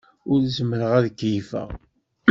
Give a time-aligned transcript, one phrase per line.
[0.31, 1.69] Ur zemmreɣ ad keyyfeɣ.